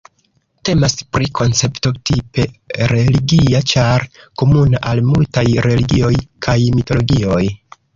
[0.69, 2.47] Temas pri koncepto tipe
[2.95, 4.09] religia ĉar
[4.43, 6.15] komuna al multaj religioj
[6.49, 7.45] kaj mitologioj.